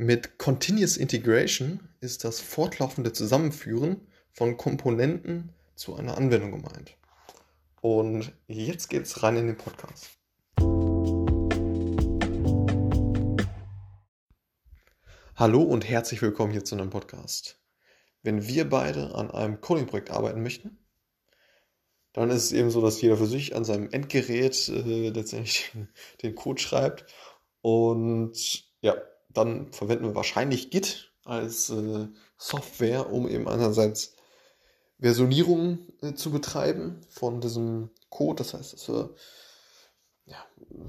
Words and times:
Mit 0.00 0.38
Continuous 0.38 0.96
Integration 0.96 1.80
ist 2.00 2.22
das 2.22 2.38
fortlaufende 2.38 3.12
Zusammenführen 3.12 4.06
von 4.30 4.56
Komponenten 4.56 5.52
zu 5.74 5.96
einer 5.96 6.16
Anwendung 6.16 6.52
gemeint. 6.52 6.96
Und 7.80 8.32
jetzt 8.46 8.90
geht's 8.90 9.24
rein 9.24 9.36
in 9.36 9.48
den 9.48 9.56
Podcast. 9.56 10.16
Hallo 15.34 15.62
und 15.62 15.88
herzlich 15.88 16.22
willkommen 16.22 16.52
hier 16.52 16.64
zu 16.64 16.76
einem 16.76 16.90
Podcast. 16.90 17.60
Wenn 18.22 18.46
wir 18.46 18.68
beide 18.68 19.16
an 19.16 19.32
einem 19.32 19.60
Coding-Projekt 19.60 20.12
arbeiten 20.12 20.44
möchten, 20.44 20.78
dann 22.12 22.30
ist 22.30 22.44
es 22.44 22.52
eben 22.52 22.70
so, 22.70 22.80
dass 22.80 23.02
jeder 23.02 23.16
für 23.16 23.26
sich 23.26 23.56
an 23.56 23.64
seinem 23.64 23.90
Endgerät 23.90 24.68
äh, 24.68 25.08
letztendlich 25.08 25.72
den, 25.72 25.88
den 26.22 26.36
Code 26.36 26.62
schreibt. 26.62 27.12
Und 27.62 28.64
ja, 28.80 28.94
dann 29.38 29.72
verwenden 29.72 30.04
wir 30.04 30.14
wahrscheinlich 30.14 30.70
Git 30.70 31.12
als 31.24 31.70
äh, 31.70 32.08
Software, 32.36 33.12
um 33.12 33.28
eben 33.28 33.48
einerseits 33.48 34.14
Versionierung 34.98 35.78
äh, 36.02 36.14
zu 36.14 36.30
betreiben 36.30 37.00
von 37.08 37.40
diesem 37.40 37.90
Code. 38.10 38.36
Das 38.36 38.54
heißt, 38.54 38.72
dass 38.72 38.88
wir 38.88 39.14
ja, 40.26 40.36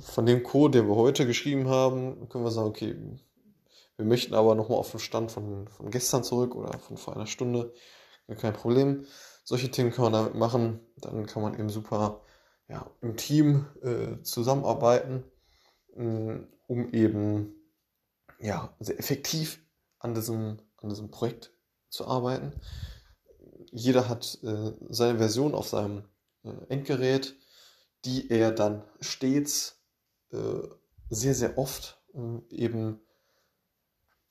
von 0.00 0.26
dem 0.26 0.42
Code, 0.42 0.78
den 0.78 0.88
wir 0.88 0.96
heute 0.96 1.26
geschrieben 1.26 1.68
haben, 1.68 2.28
können 2.28 2.44
wir 2.44 2.50
sagen, 2.50 2.68
okay, 2.68 2.96
wir 3.96 4.06
möchten 4.06 4.34
aber 4.34 4.54
nochmal 4.54 4.78
auf 4.78 4.90
den 4.90 5.00
Stand 5.00 5.32
von, 5.32 5.68
von 5.68 5.90
gestern 5.90 6.22
zurück 6.24 6.54
oder 6.54 6.78
von 6.78 6.96
vor 6.96 7.16
einer 7.16 7.26
Stunde. 7.26 7.72
Kein 8.40 8.52
Problem. 8.52 9.06
Solche 9.42 9.70
Themen 9.70 9.90
kann 9.90 10.04
man 10.04 10.12
damit 10.12 10.34
machen. 10.34 10.80
Dann 10.98 11.26
kann 11.26 11.42
man 11.42 11.54
eben 11.54 11.68
super 11.68 12.20
ja, 12.68 12.90
im 13.00 13.16
Team 13.16 13.66
äh, 13.82 14.22
zusammenarbeiten, 14.22 15.24
äh, 15.96 16.38
um 16.66 16.92
eben 16.92 17.57
ja, 18.38 18.74
sehr 18.80 18.98
effektiv 18.98 19.60
an 19.98 20.14
diesem, 20.14 20.58
an 20.78 20.88
diesem 20.88 21.10
Projekt 21.10 21.52
zu 21.88 22.06
arbeiten. 22.06 22.52
Jeder 23.70 24.08
hat 24.08 24.38
äh, 24.42 24.72
seine 24.88 25.18
Version 25.18 25.54
auf 25.54 25.68
seinem 25.68 26.04
äh, 26.44 26.50
Endgerät, 26.68 27.36
die 28.04 28.30
er 28.30 28.52
dann 28.52 28.84
stets 29.00 29.82
äh, 30.30 30.62
sehr, 31.10 31.34
sehr 31.34 31.58
oft 31.58 32.00
äh, 32.14 32.54
eben 32.54 33.00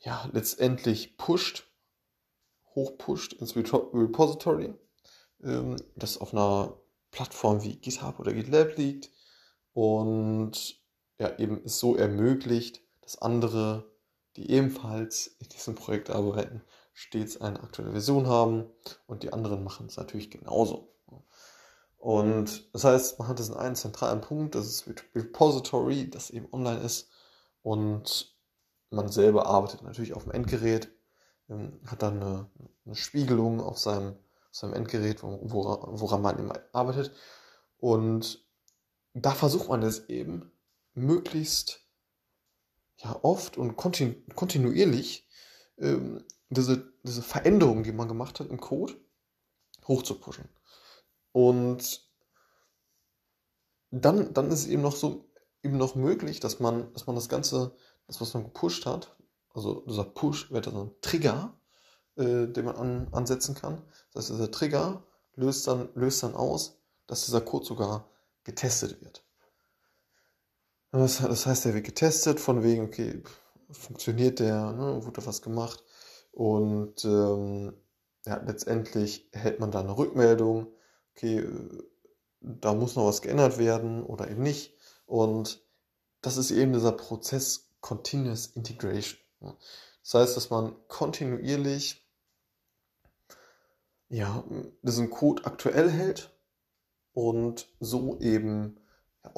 ja, 0.00 0.28
letztendlich 0.32 1.16
pusht, 1.16 1.64
hochpusht 2.74 3.32
ins 3.34 3.56
Repository, 3.56 4.74
ähm, 5.42 5.76
das 5.96 6.18
auf 6.18 6.32
einer 6.32 6.78
Plattform 7.10 7.62
wie 7.62 7.76
GitHub 7.76 8.20
oder 8.20 8.32
GitLab 8.32 8.76
liegt 8.76 9.10
und 9.72 10.80
ja, 11.18 11.38
eben 11.38 11.62
es 11.64 11.78
so 11.78 11.96
ermöglicht, 11.96 12.82
dass 13.00 13.20
andere 13.20 13.90
die 14.36 14.50
ebenfalls 14.50 15.36
in 15.38 15.48
diesem 15.48 15.74
Projekt 15.74 16.10
arbeiten, 16.10 16.62
stets 16.92 17.40
eine 17.40 17.60
aktuelle 17.62 17.92
Version 17.92 18.26
haben 18.26 18.66
und 19.06 19.22
die 19.22 19.32
anderen 19.32 19.64
machen 19.64 19.86
es 19.86 19.96
natürlich 19.96 20.30
genauso. 20.30 20.92
Und 21.98 22.72
das 22.72 22.84
heißt, 22.84 23.18
man 23.18 23.28
hat 23.28 23.38
diesen 23.38 23.56
einen 23.56 23.74
zentralen 23.74 24.20
Punkt, 24.20 24.54
das 24.54 24.66
ist 24.66 24.86
Repository, 25.14 26.08
das 26.08 26.30
eben 26.30 26.48
online 26.52 26.80
ist 26.80 27.10
und 27.62 28.36
man 28.90 29.08
selber 29.08 29.46
arbeitet 29.46 29.82
natürlich 29.82 30.14
auf 30.14 30.24
dem 30.24 30.32
Endgerät, 30.32 30.88
ähm, 31.48 31.80
hat 31.86 32.02
dann 32.02 32.22
eine, 32.22 32.50
eine 32.84 32.94
Spiegelung 32.94 33.60
auf 33.60 33.78
seinem, 33.78 34.12
auf 34.12 34.54
seinem 34.54 34.74
Endgerät, 34.74 35.22
woran, 35.22 36.00
woran 36.00 36.22
man 36.22 36.38
eben 36.38 36.52
arbeitet 36.72 37.12
und 37.78 38.46
da 39.14 39.32
versucht 39.32 39.68
man 39.68 39.82
es 39.82 40.08
eben 40.08 40.52
möglichst 40.94 41.85
ja 42.98 43.18
oft 43.22 43.56
und 43.56 43.76
kontinu 43.76 44.14
kontinuierlich 44.34 45.28
ähm, 45.78 46.24
diese, 46.48 46.92
diese 47.02 47.22
Veränderungen, 47.22 47.84
die 47.84 47.92
man 47.92 48.08
gemacht 48.08 48.40
hat 48.40 48.48
im 48.48 48.60
Code, 48.60 48.94
hochzupushen. 49.86 50.48
Und 51.32 52.08
dann, 53.90 54.32
dann 54.32 54.50
ist 54.50 54.60
es 54.60 54.66
eben 54.66 54.82
noch 54.82 54.96
so 54.96 55.26
eben 55.62 55.76
noch 55.76 55.96
möglich, 55.96 56.40
dass 56.40 56.60
man, 56.60 56.92
dass 56.92 57.06
man 57.06 57.16
das 57.16 57.28
Ganze, 57.28 57.74
das, 58.06 58.20
was 58.20 58.32
man 58.34 58.44
gepusht 58.44 58.86
hat, 58.86 59.16
also 59.52 59.80
dieser 59.86 60.04
Push 60.04 60.50
wird 60.50 60.66
dann 60.66 60.76
ein 60.76 60.90
Trigger, 61.00 61.58
äh, 62.16 62.46
den 62.46 62.64
man 62.64 62.76
an, 62.76 63.08
ansetzen 63.12 63.54
kann. 63.54 63.82
Das 64.12 64.24
heißt, 64.24 64.38
dieser 64.38 64.50
Trigger 64.50 65.02
löst 65.34 65.66
dann, 65.66 65.88
löst 65.94 66.22
dann 66.22 66.34
aus, 66.34 66.78
dass 67.06 67.24
dieser 67.24 67.40
Code 67.40 67.66
sogar 67.66 68.08
getestet 68.44 69.00
wird. 69.02 69.25
Das, 70.96 71.18
das 71.18 71.46
heißt, 71.46 71.66
der 71.66 71.74
wird 71.74 71.84
getestet, 71.84 72.40
von 72.40 72.62
wegen, 72.62 72.84
okay, 72.84 73.22
funktioniert 73.70 74.38
der, 74.38 74.72
ne, 74.72 75.04
wurde 75.04 75.26
was 75.26 75.42
gemacht. 75.42 75.84
Und 76.32 77.04
ähm, 77.04 77.74
ja, 78.24 78.42
letztendlich 78.44 79.28
erhält 79.32 79.60
man 79.60 79.70
da 79.70 79.80
eine 79.80 79.96
Rückmeldung, 79.96 80.68
okay, 81.12 81.40
äh, 81.40 81.82
da 82.40 82.74
muss 82.74 82.96
noch 82.96 83.06
was 83.06 83.22
geändert 83.22 83.58
werden 83.58 84.04
oder 84.04 84.30
eben 84.30 84.42
nicht. 84.42 84.74
Und 85.06 85.64
das 86.22 86.36
ist 86.36 86.50
eben 86.50 86.72
dieser 86.72 86.92
Prozess 86.92 87.70
Continuous 87.80 88.46
Integration. 88.46 89.20
Das 90.02 90.14
heißt, 90.14 90.36
dass 90.36 90.50
man 90.50 90.74
kontinuierlich 90.88 92.08
ja, 94.08 94.44
diesen 94.82 95.10
Code 95.10 95.44
aktuell 95.44 95.90
hält 95.90 96.30
und 97.12 97.68
so 97.80 98.18
eben 98.20 98.80
ja, 99.24 99.32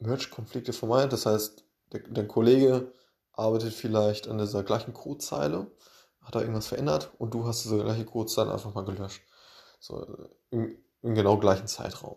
auch 0.00 0.06
Merge-Konflikte 0.06 0.72
vermeidet. 0.72 1.12
Das 1.12 1.26
heißt, 1.26 1.64
der, 1.92 2.00
der, 2.00 2.26
Kollege 2.26 2.92
arbeitet 3.32 3.72
vielleicht 3.72 4.28
an 4.28 4.38
dieser 4.38 4.62
gleichen 4.62 4.94
Codezeile, 4.94 5.70
hat 6.20 6.34
da 6.34 6.40
irgendwas 6.40 6.68
verändert 6.68 7.10
und 7.18 7.34
du 7.34 7.46
hast 7.46 7.64
diese 7.64 7.82
gleiche 7.82 8.04
Codezeile 8.04 8.52
einfach 8.52 8.74
mal 8.74 8.84
gelöscht. 8.84 9.22
So 9.80 10.06
im, 10.50 10.76
im 11.02 11.14
genau 11.14 11.38
gleichen 11.38 11.66
Zeitraum. 11.66 12.16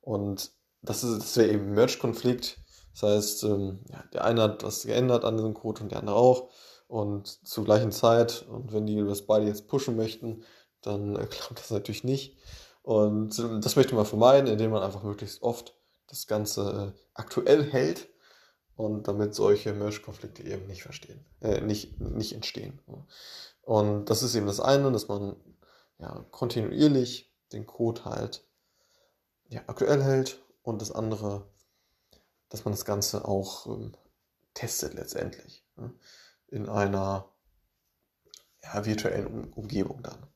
Und 0.00 0.52
das, 0.82 1.02
das 1.02 1.36
wäre 1.36 1.50
eben 1.50 1.72
Merge-Konflikt. 1.72 2.58
Das 2.92 3.02
heißt, 3.02 3.44
ähm, 3.44 3.80
ja, 3.88 4.02
der 4.12 4.24
eine 4.24 4.42
hat 4.42 4.62
was 4.62 4.84
geändert 4.84 5.24
an 5.24 5.36
diesem 5.36 5.54
Code 5.54 5.82
und 5.82 5.92
der 5.92 5.98
andere 5.98 6.16
auch. 6.16 6.50
Und 6.86 7.46
zur 7.46 7.64
gleichen 7.64 7.92
Zeit. 7.92 8.46
Und 8.48 8.72
wenn 8.72 8.86
die 8.86 9.02
das 9.04 9.26
beide 9.26 9.46
jetzt 9.46 9.68
pushen 9.68 9.96
möchten, 9.96 10.44
dann 10.82 11.14
klappt 11.30 11.60
das 11.60 11.70
natürlich 11.70 12.04
nicht. 12.04 12.36
Und 12.82 13.38
ähm, 13.38 13.60
das 13.60 13.76
möchte 13.76 13.94
man 13.94 14.06
vermeiden, 14.06 14.50
indem 14.50 14.70
man 14.70 14.82
einfach 14.82 15.02
möglichst 15.02 15.42
oft 15.42 15.74
das 16.10 16.26
Ganze 16.26 16.94
äh, 16.96 17.00
aktuell 17.14 17.64
hält 17.64 18.08
und 18.74 19.08
damit 19.08 19.34
solche 19.34 19.72
Merge-Konflikte 19.72 20.42
eben 20.42 20.66
nicht 20.66 20.82
verstehen, 20.82 21.24
äh, 21.40 21.60
nicht, 21.60 22.00
nicht 22.00 22.34
entstehen. 22.34 22.80
Und 23.62 24.06
das 24.06 24.22
ist 24.22 24.34
eben 24.34 24.46
das 24.46 24.60
eine, 24.60 24.90
dass 24.90 25.08
man 25.08 25.36
ja 25.98 26.24
kontinuierlich 26.30 27.32
den 27.52 27.66
Code 27.66 28.04
halt 28.04 28.44
ja, 29.48 29.62
aktuell 29.66 30.02
hält 30.02 30.42
und 30.62 30.82
das 30.82 30.92
andere, 30.92 31.46
dass 32.48 32.64
man 32.64 32.72
das 32.72 32.84
Ganze 32.84 33.26
auch 33.26 33.66
ähm, 33.66 33.92
testet 34.54 34.94
letztendlich 34.94 35.64
ne? 35.76 35.92
in 36.48 36.68
einer 36.68 37.28
ja, 38.62 38.84
virtuellen 38.84 39.26
um 39.26 39.52
Umgebung 39.52 40.02
dann. 40.02 40.26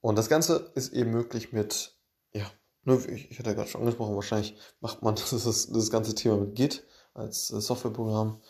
Und 0.00 0.16
das 0.16 0.28
Ganze 0.28 0.70
ist 0.74 0.92
eben 0.92 1.10
möglich 1.10 1.52
mit 1.52 1.96
ja, 2.32 2.50
ich, 2.86 3.30
ich 3.30 3.38
hatte 3.38 3.50
ja 3.50 3.54
gerade 3.54 3.68
schon 3.68 3.82
angesprochen, 3.82 4.14
wahrscheinlich 4.14 4.56
macht 4.80 5.02
man 5.02 5.14
das, 5.30 5.68
das 5.70 5.90
ganze 5.90 6.14
Thema 6.14 6.36
mit 6.38 6.54
Git 6.54 6.86
als 7.14 7.50
äh, 7.50 7.60
Softwareprogramm 7.60 8.40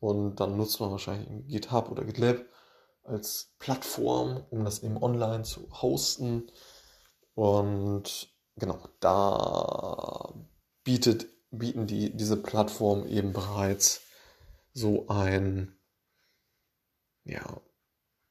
und 0.00 0.36
dann 0.36 0.56
nutzt 0.56 0.80
man 0.80 0.90
wahrscheinlich 0.90 1.28
GitHub 1.48 1.90
oder 1.90 2.04
GitLab 2.04 2.44
als 3.02 3.54
Plattform, 3.58 4.44
um 4.50 4.64
das 4.64 4.82
eben 4.82 4.96
online 5.02 5.44
zu 5.44 5.68
hosten. 5.80 6.50
Und 7.34 8.34
genau, 8.56 8.80
da 9.00 10.34
bietet, 10.84 11.26
bieten 11.50 11.86
die, 11.86 12.16
diese 12.16 12.36
Plattform 12.36 13.06
eben 13.06 13.32
bereits 13.32 14.02
so 14.72 15.06
ein, 15.08 15.76
ja, 17.24 17.60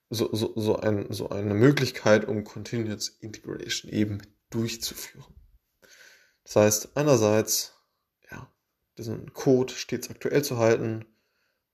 so, 0.10 0.30
so, 0.34 0.54
so, 0.56 0.76
ein, 0.78 1.12
so 1.12 1.30
eine 1.30 1.54
Möglichkeit, 1.54 2.28
um 2.28 2.44
Continuous 2.44 3.10
Integration 3.10 3.92
eben 3.92 4.22
durchzuführen. 4.50 5.35
Das 6.46 6.56
heißt, 6.56 6.90
einerseits, 6.96 7.74
ja, 8.32 8.50
diesen 8.98 9.34
Code 9.34 9.74
stets 9.74 10.10
aktuell 10.10 10.44
zu 10.44 10.58
halten, 10.58 11.06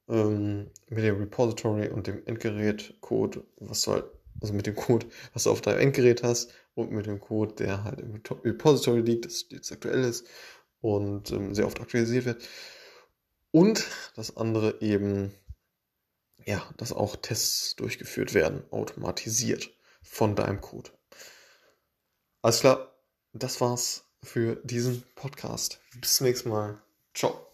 ähm, 0.08 0.72
mit 0.90 1.04
dem 1.04 1.18
Repository 1.18 1.90
und 1.90 2.08
dem 2.08 2.26
Endgerät-Code, 2.26 3.44
was 3.58 3.84
du 3.84 3.92
halt, 3.92 4.06
also 4.42 4.54
mit 4.54 4.66
dem 4.66 4.76
Code, 4.76 5.08
was 5.34 5.44
du 5.44 5.52
auf 5.52 5.62
deinem 5.62 5.80
Endgerät 5.80 6.24
hast 6.24 6.54
und 6.74 6.92
mit 6.92 7.06
dem 7.06 7.20
Code, 7.20 7.54
der 7.56 7.84
halt 7.84 8.00
im 8.00 8.22
Repository 8.44 9.02
liegt, 9.02 9.26
das 9.26 9.42
stets 9.42 9.72
aktuell 9.72 10.04
ist 10.06 10.26
und 10.80 11.32
ähm, 11.32 11.54
sehr 11.54 11.68
oft 11.68 11.80
aktualisiert 11.80 12.26
wird. 12.26 12.48
Und 13.52 13.86
das 14.16 14.38
andere 14.38 14.80
eben, 14.80 15.34
ja, 16.46 16.64
dass 16.78 16.94
auch 16.94 17.18
Tests 17.18 17.76
durchgeführt 17.76 18.34
werden, 18.34 18.64
automatisiert 18.72 19.70
von 20.02 20.36
deinem 20.38 20.62
Code. 20.62 20.92
Alles 22.42 22.62
klar, 22.62 22.96
das 23.34 23.60
war's 23.60 24.11
für 24.24 24.58
diesen 24.64 25.04
Podcast. 25.16 25.80
Bis 26.00 26.18
zum 26.18 26.28
nächsten 26.28 26.50
Mal. 26.50 26.82
Ciao. 27.14 27.51